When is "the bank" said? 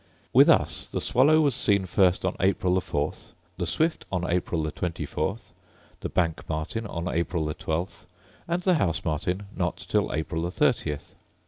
5.99-6.43